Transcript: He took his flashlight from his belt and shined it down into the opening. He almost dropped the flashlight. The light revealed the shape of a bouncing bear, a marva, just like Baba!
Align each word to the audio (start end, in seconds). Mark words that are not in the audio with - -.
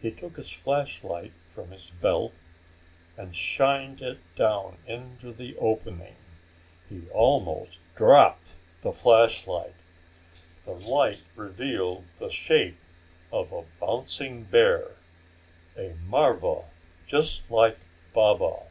He 0.00 0.10
took 0.10 0.36
his 0.38 0.50
flashlight 0.50 1.32
from 1.54 1.72
his 1.72 1.90
belt 1.90 2.32
and 3.18 3.36
shined 3.36 4.00
it 4.00 4.18
down 4.34 4.78
into 4.86 5.30
the 5.30 5.58
opening. 5.58 6.16
He 6.88 7.06
almost 7.10 7.78
dropped 7.94 8.54
the 8.80 8.94
flashlight. 8.94 9.74
The 10.64 10.72
light 10.72 11.22
revealed 11.36 12.04
the 12.16 12.30
shape 12.30 12.80
of 13.30 13.52
a 13.52 13.66
bouncing 13.78 14.44
bear, 14.44 14.96
a 15.76 15.94
marva, 16.02 16.70
just 17.06 17.50
like 17.50 17.76
Baba! 18.14 18.68